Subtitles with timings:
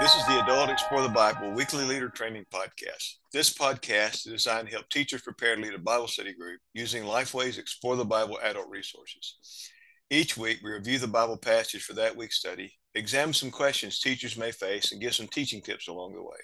[0.00, 3.16] This is the Adult Explore the Bible weekly leader training podcast.
[3.34, 7.04] This podcast is designed to help teachers prepare to lead a Bible study group using
[7.04, 9.36] Lifeway's Explore the Bible adult resources.
[10.08, 14.38] Each week, we review the Bible passage for that week's study, examine some questions teachers
[14.38, 16.38] may face, and give some teaching tips along the way.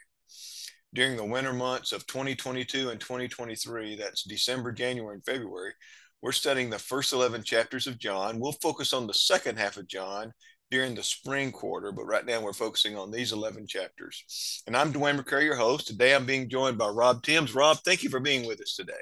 [0.93, 5.73] During the winter months of 2022 and 2023, that's December, January, and February,
[6.21, 8.39] we're studying the first 11 chapters of John.
[8.39, 10.35] We'll focus on the second half of John
[10.71, 14.63] during the spring quarter, but right now we're focusing on these 11 chapters.
[14.67, 15.87] And I'm Dwayne McCrary, your host.
[15.87, 17.55] Today I'm being joined by Rob Timms.
[17.55, 18.93] Rob, thank you for being with us today.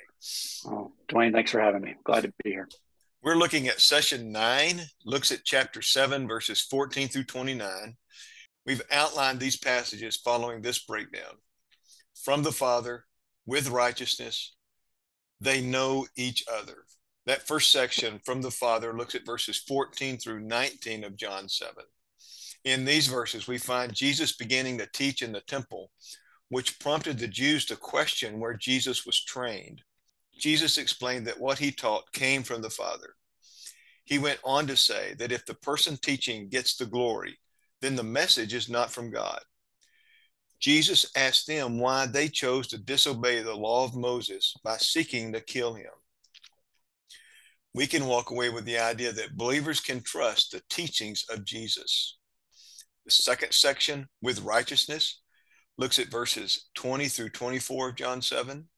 [0.67, 1.95] Oh, Dwayne, thanks for having me.
[2.05, 2.69] Glad to be here.
[3.23, 7.97] We're looking at session nine, looks at chapter seven, verses 14 through 29.
[8.67, 11.35] We've outlined these passages following this breakdown.
[12.23, 13.07] From the Father,
[13.47, 14.55] with righteousness,
[15.41, 16.85] they know each other
[17.27, 21.85] that first section from the Father looks at verses 14 through 19 of John 7.
[22.65, 25.91] In these verses, we find Jesus beginning to teach in the temple,
[26.49, 29.83] which prompted the Jews to question where Jesus was trained.
[30.39, 33.15] Jesus explained that what he taught came from the Father.
[34.05, 37.39] He went on to say that if the person teaching gets the glory,
[37.81, 39.41] then the message is not from God.
[40.61, 45.41] Jesus asked them why they chose to disobey the law of Moses by seeking to
[45.41, 45.91] kill him
[47.75, 52.17] we can walk away with the idea that believers can trust the teachings of Jesus.
[53.05, 55.21] The second section, with righteousness,
[55.77, 58.69] looks at verses 20 through 24 of John 7.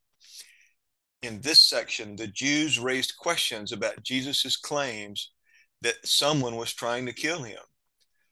[1.23, 5.33] In this section, the Jews raised questions about Jesus' claims
[5.83, 7.59] that someone was trying to kill him,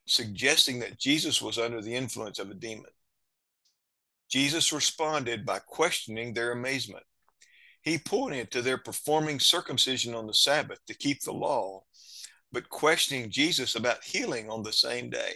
[0.06, 2.90] suggesting that Jesus was under the influence of a demon.
[4.30, 7.04] Jesus responded by questioning their amazement
[7.84, 11.84] he pointed to their performing circumcision on the Sabbath to keep the law,
[12.50, 15.34] but questioning Jesus about healing on the same day.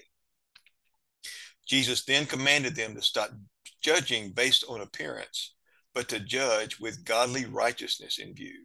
[1.66, 3.30] Jesus then commanded them to stop
[3.82, 5.54] judging based on appearance,
[5.94, 8.65] but to judge with godly righteousness in view.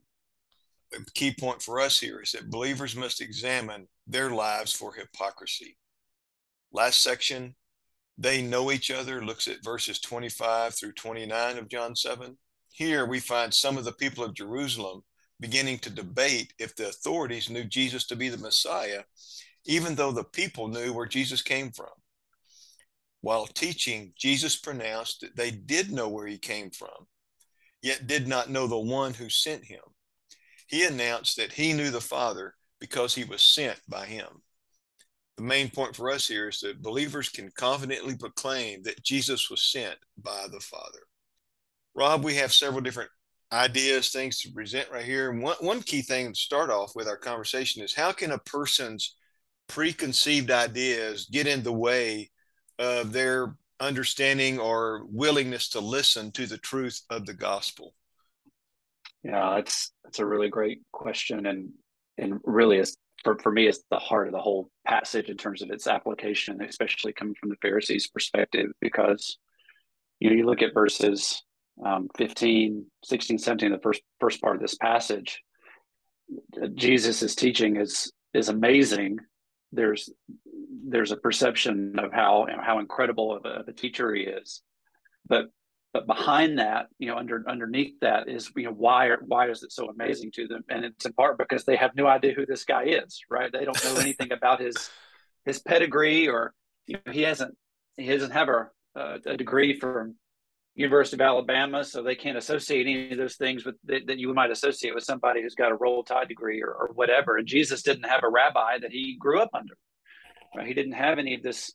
[0.91, 5.77] The key point for us here is that believers must examine their lives for hypocrisy.
[6.71, 7.55] Last section,
[8.17, 12.37] they know each other, looks at verses 25 through 29 of John 7.
[12.73, 15.03] Here we find some of the people of Jerusalem
[15.39, 19.03] beginning to debate if the authorities knew Jesus to be the Messiah,
[19.65, 21.93] even though the people knew where Jesus came from.
[23.21, 27.05] While teaching, Jesus pronounced that they did know where he came from,
[27.83, 29.83] yet did not know the one who sent him.
[30.65, 34.41] He announced that he knew the Father because he was sent by him.
[35.37, 39.61] The main point for us here is that believers can confidently proclaim that Jesus was
[39.61, 41.01] sent by the Father.
[41.95, 43.09] Rob, we have several different
[43.51, 45.29] ideas, things to present right here.
[45.29, 48.39] And one, one key thing to start off with our conversation is how can a
[48.39, 49.15] person's
[49.67, 52.31] preconceived ideas get in the way
[52.79, 57.93] of their understanding or willingness to listen to the truth of the gospel?
[59.23, 61.69] Yeah, that's that's a really great question, and
[62.17, 65.61] and really is for, for me is the heart of the whole passage in terms
[65.61, 69.37] of its application, especially coming from the Pharisees' perspective, because
[70.19, 71.41] you know you look at verses
[71.83, 75.41] um, 15, 16, 17, the first first part of this passage,
[76.75, 79.19] Jesus' is teaching is is amazing.
[79.71, 80.09] There's
[80.85, 84.61] there's a perception of how how incredible of a, of a teacher he is,
[85.27, 85.47] but
[85.93, 89.63] but behind that, you know, under underneath that is you know why are, why is
[89.63, 90.63] it so amazing to them?
[90.69, 93.51] And it's in part because they have no idea who this guy is, right?
[93.51, 94.89] They don't know anything about his
[95.45, 96.53] his pedigree or
[96.87, 97.55] you know he hasn't
[97.97, 98.69] he doesn't have a
[99.25, 100.15] a degree from
[100.75, 104.33] University of Alabama, so they can't associate any of those things with that, that you
[104.33, 107.37] might associate with somebody who's got a roll tide degree or, or, whatever.
[107.37, 109.77] And Jesus didn't have a rabbi that he grew up under.
[110.55, 110.67] Right?
[110.67, 111.73] He didn't have any of this.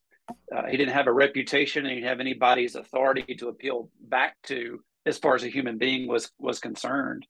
[0.55, 4.37] Uh, he didn't have a reputation, and he didn't have anybody's authority to appeal back
[4.45, 7.27] to as far as a human being was was concerned.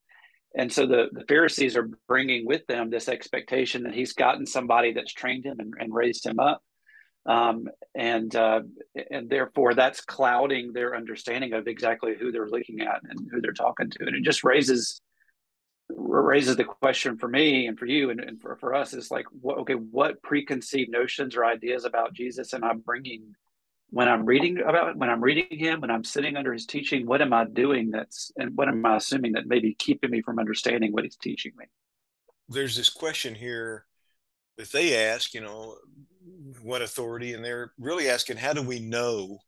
[0.54, 4.94] And so the, the Pharisees are bringing with them this expectation that he's gotten somebody
[4.94, 6.62] that's trained him and, and raised him up
[7.28, 8.60] um, and uh,
[9.10, 13.52] and therefore that's clouding their understanding of exactly who they're looking at and who they're
[13.52, 15.00] talking to, and it just raises
[15.90, 19.24] raises the question for me and for you and, and for, for us is like
[19.40, 23.34] what, okay what preconceived notions or ideas about jesus am i bringing
[23.90, 27.22] when i'm reading about when i'm reading him when i'm sitting under his teaching what
[27.22, 30.92] am i doing that's and what am i assuming that maybe keeping me from understanding
[30.92, 31.64] what he's teaching me?
[32.48, 33.86] There's this question here
[34.56, 35.76] that they ask you know
[36.62, 39.38] what authority and they're really asking how do we know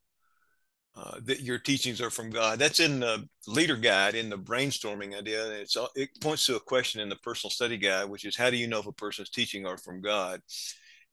[0.96, 2.58] uh, that your teachings are from god?
[2.58, 5.46] That's in the leader guide in the brainstorming idea.
[5.52, 8.56] It's it points to a question in the personal study guide which is how do
[8.56, 10.40] you know if a person's teaching are from god?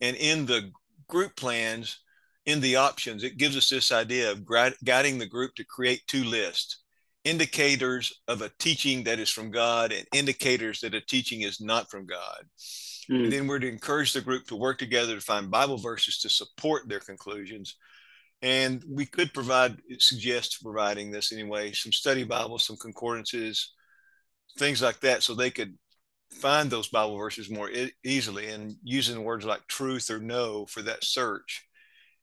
[0.01, 0.71] And in the
[1.07, 1.99] group plans
[2.47, 4.45] in the options, it gives us this idea of
[4.83, 6.83] guiding the group to create two lists.
[7.25, 11.91] Indicators of a teaching that is from God and indicators that a teaching is not
[11.91, 12.45] from God.
[13.09, 13.23] Mm.
[13.23, 16.29] And then we're to encourage the group to work together to find Bible verses to
[16.29, 17.75] support their conclusions.
[18.41, 23.73] And we could provide, suggest providing this anyway, some study Bibles, some concordances,
[24.57, 25.75] things like that, so they could
[26.31, 30.81] find those Bible verses more e- easily and using words like truth or know for
[30.83, 31.63] that search.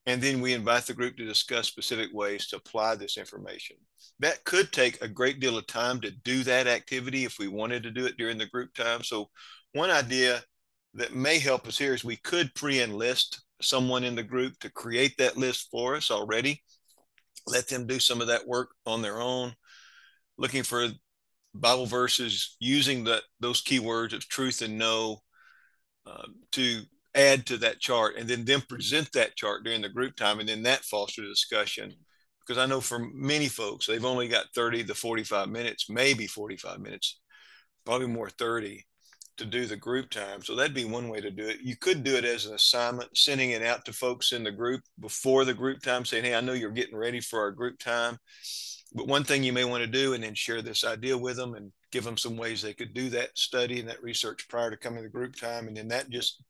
[0.06, 3.76] And then we invite the group to discuss specific ways to apply this information.
[4.20, 7.82] That could take a great deal of time to do that activity if we wanted
[7.84, 9.02] to do it during the group time.
[9.02, 9.30] So,
[9.72, 10.42] one idea
[10.94, 14.70] that may help us here is we could pre enlist someone in the group to
[14.70, 16.62] create that list for us already.
[17.46, 19.54] Let them do some of that work on their own,
[20.38, 20.88] looking for
[21.54, 25.18] Bible verses using the, those keywords of truth and know
[26.06, 26.82] uh, to
[27.14, 30.48] add to that chart and then then present that chart during the group time and
[30.48, 31.94] then that fosters discussion
[32.40, 36.80] because i know for many folks they've only got 30 to 45 minutes maybe 45
[36.80, 37.20] minutes
[37.86, 38.84] probably more 30
[39.36, 42.04] to do the group time so that'd be one way to do it you could
[42.04, 45.54] do it as an assignment sending it out to folks in the group before the
[45.54, 48.16] group time saying hey i know you're getting ready for our group time
[48.94, 51.54] but one thing you may want to do and then share this idea with them
[51.54, 54.76] and give them some ways they could do that study and that research prior to
[54.76, 56.42] coming to group time and then that just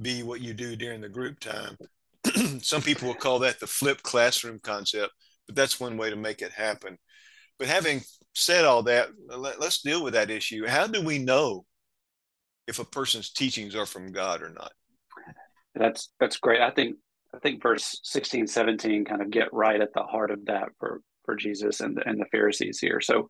[0.00, 1.76] be what you do during the group time.
[2.62, 5.12] Some people will call that the flipped classroom concept,
[5.46, 6.98] but that's one way to make it happen.
[7.58, 8.02] But having
[8.34, 10.66] said all that, let, us deal with that issue.
[10.66, 11.64] How do we know
[12.70, 14.72] if a person's teachings are from God or not?
[15.74, 16.60] That's that's great.
[16.60, 16.96] I think
[17.34, 21.00] I think verse 16, 17 kind of get right at the heart of that for
[21.24, 23.00] for Jesus and the, and the Pharisees here.
[23.00, 23.28] So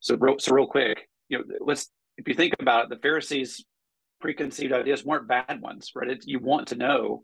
[0.00, 3.64] so real, so real quick, you know, let's if you think about it, the Pharisees
[4.20, 6.10] preconceived ideas weren't bad ones, right?
[6.10, 7.22] It, you want to know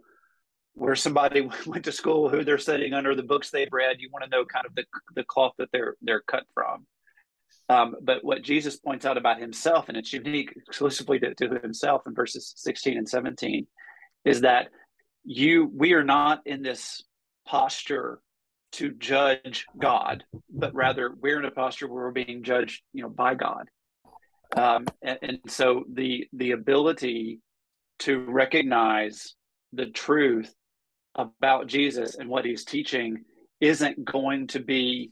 [0.75, 3.97] where somebody went to school, who they're studying under, the books they've read.
[3.99, 6.87] You want to know kind of the the cloth that they're they're cut from.
[7.69, 12.03] Um, but what Jesus points out about himself, and it's unique exclusively to, to himself
[12.07, 13.67] in verses 16 and 17,
[14.25, 14.69] is that
[15.25, 17.03] you we are not in this
[17.47, 18.21] posture
[18.73, 23.09] to judge God, but rather we're in a posture where we're being judged, you know,
[23.09, 23.69] by God.
[24.57, 27.41] Um, and, and so the the ability
[28.01, 29.35] to recognize
[29.73, 30.55] the truth
[31.15, 33.25] about Jesus and what he's teaching
[33.61, 35.11] isn't going to be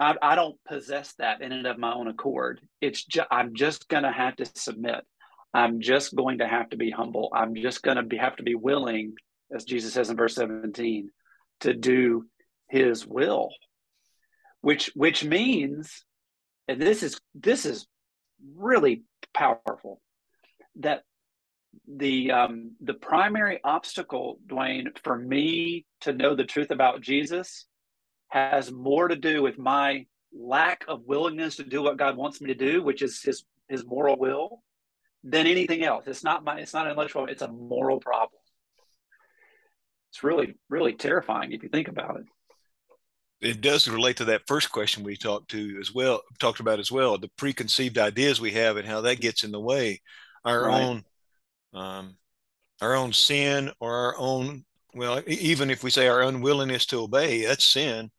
[0.00, 2.60] I, I don't possess that in and of my own accord.
[2.80, 5.04] It's just I'm just going to have to submit.
[5.52, 7.30] I'm just going to have to be humble.
[7.34, 9.14] I'm just going to have to be willing,
[9.54, 11.10] as Jesus says in verse 17,
[11.60, 12.26] to do
[12.68, 13.50] His will,
[14.60, 16.04] which which means,
[16.68, 17.86] and this is this is
[18.56, 19.02] really
[19.34, 20.00] powerful.
[20.76, 21.02] That
[21.88, 27.66] the um, the primary obstacle, Dwayne, for me to know the truth about Jesus
[28.28, 32.48] has more to do with my lack of willingness to do what God wants me
[32.48, 34.62] to do, which is His His moral will,
[35.24, 36.06] than anything else.
[36.06, 37.26] It's not my it's not an intellectual.
[37.26, 38.40] It's a moral problem.
[40.10, 42.26] It's really really terrifying if you think about it
[43.40, 46.90] it does relate to that first question we talked to as well talked about as
[46.90, 50.00] well the preconceived ideas we have and how that gets in the way
[50.44, 50.82] our right.
[50.82, 51.04] own
[51.74, 52.16] um,
[52.80, 54.64] our own sin or our own
[54.98, 58.10] well even if we say our unwillingness to obey that's sin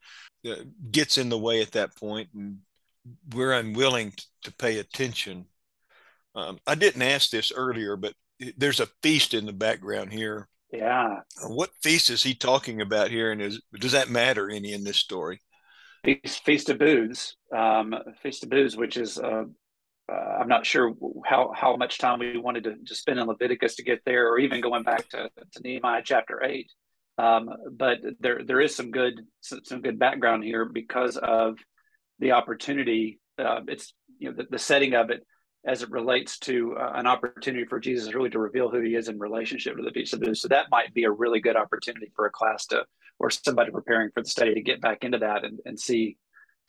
[0.49, 0.55] uh,
[0.91, 2.57] gets in the way at that point and
[3.33, 5.45] we're unwilling to pay attention
[6.35, 8.13] um, i didn't ask this earlier but
[8.57, 11.21] there's a feast in the background here yeah.
[11.47, 13.31] What feast is he talking about here?
[13.31, 15.41] And is, does that matter any in this story?
[16.05, 19.45] Feast, feast of Booths, um, Feast of Booths, which is, uh,
[20.09, 20.93] uh, I'm not sure
[21.25, 24.39] how, how much time we wanted to, to spend in Leviticus to get there, or
[24.39, 26.71] even going back to, to Nehemiah chapter eight.
[27.17, 31.57] Um, but there there is some good some good background here because of
[32.19, 33.19] the opportunity.
[33.37, 35.25] Uh, it's you know the, the setting of it
[35.65, 39.09] as it relates to uh, an opportunity for Jesus really to reveal who he is
[39.09, 40.41] in relationship to the Feast of Booths.
[40.41, 42.85] So that might be a really good opportunity for a class to,
[43.19, 46.17] or somebody preparing for the study to get back into that and, and see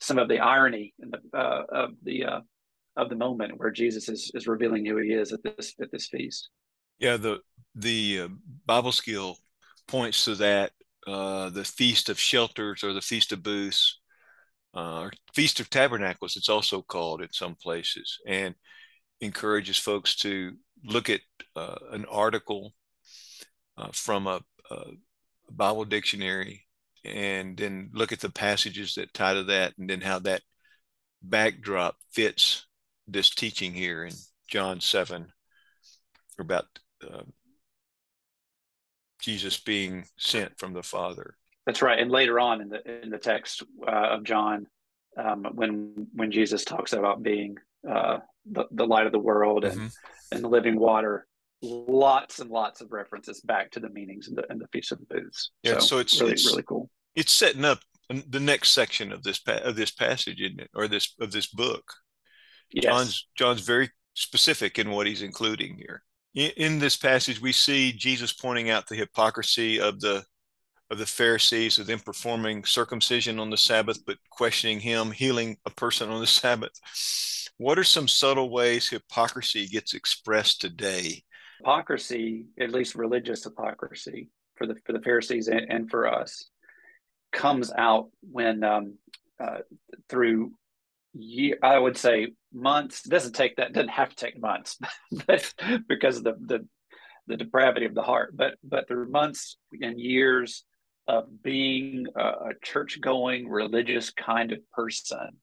[0.01, 2.39] some of the irony in the, uh, of the, uh,
[2.97, 6.07] of the moment where Jesus is, is revealing who he is at this, at this
[6.07, 6.49] feast.
[6.99, 7.17] Yeah.
[7.17, 7.39] The,
[7.75, 8.27] the uh,
[8.65, 9.37] Bible skill
[9.87, 10.71] points to that,
[11.07, 13.99] uh, the Feast of Shelters or the Feast of Booths,
[14.73, 18.19] uh, Feast of Tabernacles, it's also called in some places.
[18.27, 18.55] And
[19.21, 21.21] encourages folks to look at
[21.55, 22.73] uh, an article
[23.77, 24.85] uh, from a, a,
[25.53, 26.65] Bible dictionary
[27.03, 30.41] and then look at the passages that tie to that and then how that
[31.21, 32.67] backdrop fits
[33.11, 34.13] this teaching here in
[34.49, 35.27] John 7
[36.39, 36.65] about
[37.03, 37.23] uh,
[39.21, 41.35] Jesus being sent from the Father.
[41.65, 41.99] That's right.
[41.99, 44.65] And later on in the in the text uh, of John,
[45.17, 47.57] um, when when Jesus talks about being
[47.89, 49.87] uh, the, the light of the world and mm-hmm.
[50.31, 51.27] and the living water,
[51.61, 54.99] lots and lots of references back to the meanings and the in the Feast of
[54.99, 55.51] the Booths.
[55.61, 56.89] Yeah, so, so it's really it's, really cool.
[57.15, 61.13] It's setting up the next section of this of this passage, isn't it, or this
[61.19, 61.83] of this book?
[62.73, 62.85] Yes.
[62.85, 66.03] John's John's very specific in what he's including here.
[66.33, 70.23] In, in this passage, we see Jesus pointing out the hypocrisy of the
[70.89, 75.69] of the Pharisees of them performing circumcision on the Sabbath, but questioning him healing a
[75.69, 76.73] person on the Sabbath.
[77.57, 81.23] What are some subtle ways hypocrisy gets expressed today?
[81.59, 86.49] Hypocrisy, at least religious hypocrisy, for the for the Pharisees and, and for us,
[87.31, 88.97] comes out when um,
[89.39, 89.59] uh,
[90.09, 90.51] through
[91.13, 93.03] year, I would say months.
[93.03, 93.73] Doesn't take that.
[93.73, 94.77] Doesn't have to take months,
[95.27, 95.53] but
[95.87, 96.67] because of the, the
[97.27, 98.35] the depravity of the heart.
[98.35, 100.63] But but through months and years
[101.07, 105.37] of being a, a church going religious kind of person,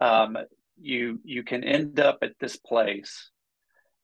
[0.00, 0.36] um,
[0.80, 3.30] you you can end up at this place.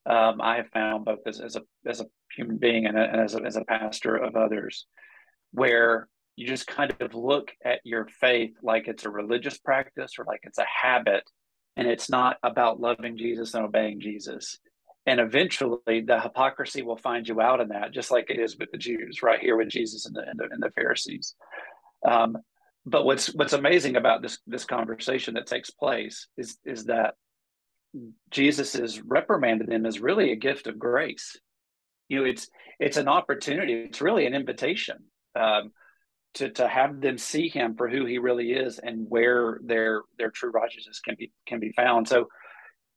[0.07, 2.07] Um, I have found both as, as a as a
[2.37, 4.87] human being and, a, and as a, as a pastor of others,
[5.53, 10.25] where you just kind of look at your faith like it's a religious practice or
[10.25, 11.23] like it's a habit
[11.77, 14.59] and it's not about loving jesus and obeying jesus.
[15.07, 18.71] And eventually the hypocrisy will find you out in that just like it is with
[18.73, 21.35] the jews right here with jesus and the, and the, and the pharisees.
[22.07, 22.37] Um,
[22.87, 27.15] but what's what's amazing about this this conversation that takes place is is that
[28.31, 31.39] jesus is reprimanded them as really a gift of grace.
[32.09, 32.49] You know it's
[32.81, 34.99] it's an opportunity it's really an invitation.
[35.37, 35.73] Um,
[36.35, 40.31] to to have them see him for who he really is and where their their
[40.31, 42.09] true righteousness can be can be found.
[42.09, 42.29] So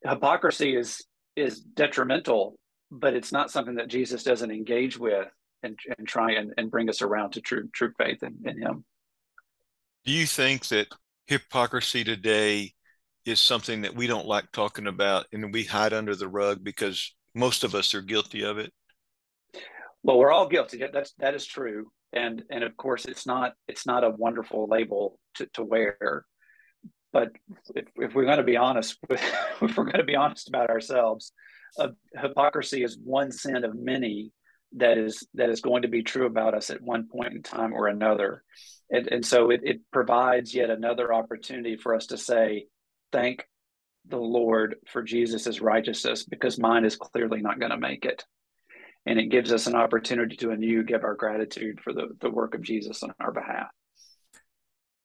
[0.04, 1.04] hypocrisy is
[1.36, 2.58] is detrimental,
[2.90, 5.28] but it's not something that Jesus doesn't engage with
[5.62, 8.84] and, and try and, and bring us around to true true faith in, in him.
[10.04, 10.88] Do you think that
[11.26, 12.72] hypocrisy today
[13.24, 17.14] is something that we don't like talking about and we hide under the rug because
[17.34, 18.72] most of us are guilty of it?
[20.02, 20.82] Well, we're all guilty.
[20.92, 21.90] That's that is true.
[22.12, 26.24] And and of course it's not it's not a wonderful label to, to wear.
[27.12, 27.30] But
[27.74, 31.32] if, if we're going to be honest if we're going to be honest about ourselves
[31.78, 34.32] uh, hypocrisy is one sin of many
[34.76, 37.72] that is that is going to be true about us at one point in time
[37.72, 38.42] or another.
[38.90, 42.66] And, and so it, it provides yet another opportunity for us to say
[43.12, 43.44] thank
[44.06, 48.24] the lord for jesus' righteousness because mine is clearly not going to make it
[49.08, 52.54] and it gives us an opportunity to anew give our gratitude for the, the work
[52.54, 53.68] of Jesus on our behalf.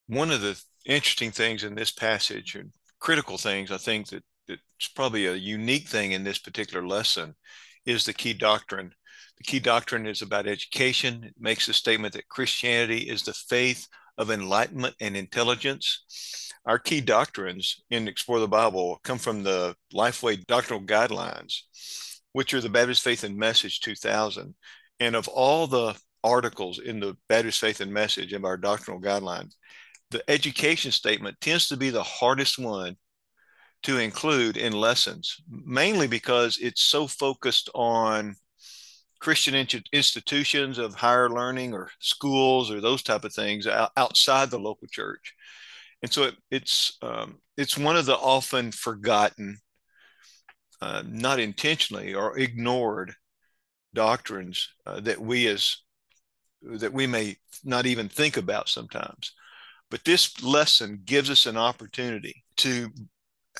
[0.08, 4.90] One of the interesting things in this passage and critical things, I think that it's
[4.94, 7.36] probably a unique thing in this particular lesson
[7.86, 8.92] is the key doctrine.
[9.38, 11.24] The key doctrine is about education.
[11.24, 16.52] It makes the statement that Christianity is the faith of enlightenment and intelligence.
[16.66, 21.62] Our key doctrines in Explore the Bible come from the Lifeway doctrinal guidelines
[22.34, 24.54] which are the Baptist Faith and Message 2000.
[25.00, 29.54] And of all the articles in the Baptist Faith and Message of our doctrinal guidelines,
[30.12, 32.98] the education statement tends to be the hardest one
[33.84, 38.36] to include in lessons, mainly because it's so focused on
[39.20, 39.56] Christian
[39.94, 45.34] institutions of higher learning or schools or those type of things outside the local church.
[46.02, 49.60] And so it, it's um, it's one of the often forgotten
[50.84, 53.16] uh, not intentionally or ignored
[53.94, 55.78] doctrines uh, that we as
[56.62, 59.32] that we may not even think about sometimes.
[59.90, 62.90] But this lesson gives us an opportunity to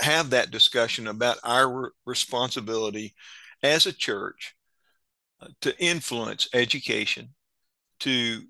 [0.02, 3.14] have that discussion about our responsibility
[3.62, 4.54] as a church
[5.40, 7.30] uh, to influence education
[8.00, 8.42] to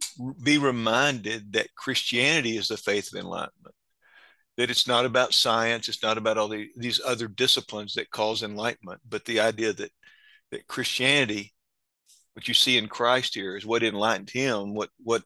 [0.41, 3.75] be reminded that christianity is the faith of enlightenment
[4.57, 8.43] that it's not about science it's not about all the, these other disciplines that cause
[8.43, 9.91] enlightenment but the idea that
[10.51, 11.53] that christianity
[12.33, 15.23] what you see in christ here is what enlightened him what what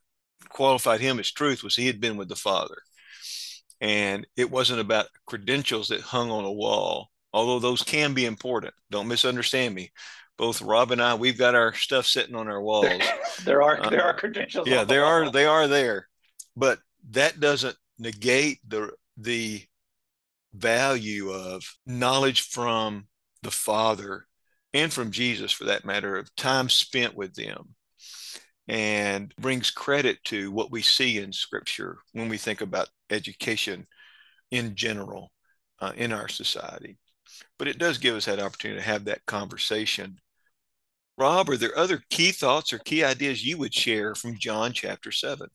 [0.48, 2.76] qualified him as truth was he had been with the father.
[3.80, 8.72] And it wasn't about credentials that hung on a wall although those can be important
[8.90, 9.92] don't misunderstand me.
[10.36, 13.02] Both rob and i we've got our stuff sitting on our walls.
[13.44, 16.08] there are uh, there are credentials yeah there are they are there
[16.56, 16.78] but
[17.10, 19.62] that doesn't negate the the
[20.54, 23.06] value of knowledge from
[23.42, 24.26] the Father
[24.72, 27.74] and from Jesus, for that matter, of time spent with them,
[28.66, 33.86] and brings credit to what we see in Scripture when we think about education
[34.50, 35.32] in general
[35.80, 36.98] uh, in our society.
[37.58, 40.18] But it does give us that opportunity to have that conversation
[41.18, 45.10] Rob, are there other key thoughts or key ideas you would share from John chapter
[45.10, 45.48] seven?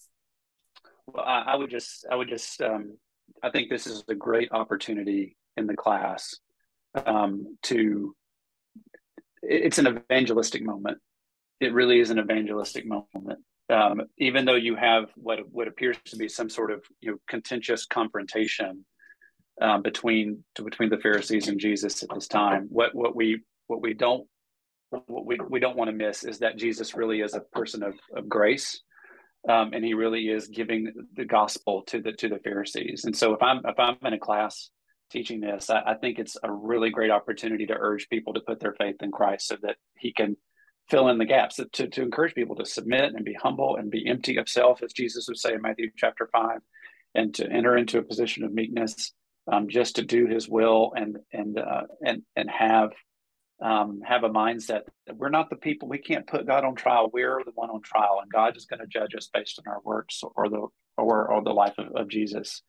[1.08, 2.98] Well, I, I would just, I would just, um,
[3.42, 6.36] I think this is a great opportunity in the class
[7.06, 8.16] um, to.
[9.42, 11.00] It's an evangelistic moment.
[11.60, 13.40] It really is an evangelistic moment.
[13.70, 17.18] Um, even though you have what what appears to be some sort of you know
[17.28, 18.86] contentious confrontation
[19.62, 23.94] um, between between the Pharisees and Jesus at this time, what what we what we
[23.94, 24.28] don't
[25.08, 27.96] what we, we don't want to miss is that Jesus really is a person of,
[28.16, 28.82] of grace.
[29.48, 33.04] Um, and he really is giving the gospel to the to the Pharisees.
[33.06, 34.70] And so if I'm if I'm in a class
[35.12, 38.60] teaching this, I, I think it's a really great opportunity to urge people to put
[38.60, 40.38] their faith in Christ so that he can
[40.90, 44.08] fill in the gaps, to, to encourage people to submit and be humble and be
[44.08, 46.60] empty of self, as Jesus would say in Matthew chapter five,
[47.16, 49.14] and to enter into a position of meekness,
[49.52, 52.92] um, just to do his will and and uh, and and have
[53.62, 55.88] um, have a mindset that we're not the people.
[55.88, 57.10] We can't put God on trial.
[57.14, 59.80] We're the one on trial, and God is going to judge us based on our
[59.84, 60.68] works or the
[60.98, 62.62] or or the life of, of Jesus.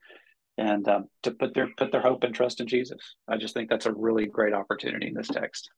[0.56, 3.00] And um, to put their put their hope and trust in Jesus.
[3.26, 5.68] I just think that's a really great opportunity in this text.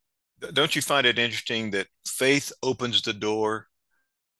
[0.52, 3.68] Don't you find it interesting that faith opens the door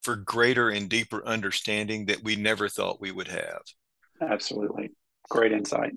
[0.03, 3.63] for greater and deeper understanding that we never thought we would have?
[4.21, 4.91] Absolutely,
[5.31, 5.95] great insight.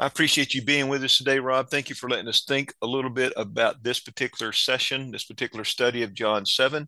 [0.00, 1.70] I appreciate you being with us today, Rob.
[1.70, 5.64] Thank you for letting us think a little bit about this particular session, this particular
[5.64, 6.86] study of John 7.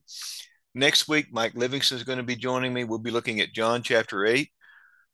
[0.77, 2.85] Next week, Mike Livingston is going to be joining me.
[2.85, 4.49] We'll be looking at John chapter 8.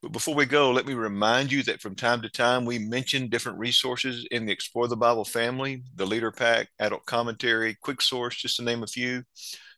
[0.02, 3.30] But before we go, let me remind you that from time to time we mention
[3.30, 8.36] different resources in the Explore the Bible family, the Leader Pack, Adult Commentary, Quick Source,
[8.36, 9.22] just to name a few.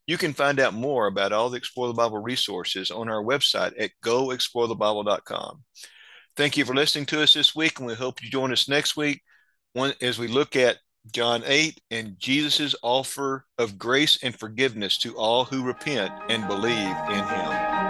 [0.08, 3.75] You can find out more about all the Explore the Bible resources on our website
[3.78, 5.62] at goexplorethebible.com.
[6.38, 8.97] Thank you for listening to us this week, and we hope you join us next
[8.97, 9.23] week
[10.00, 10.76] as we look at
[11.12, 16.95] John 8 and Jesus' offer of grace and forgiveness to all who repent and believe
[17.11, 17.88] in him.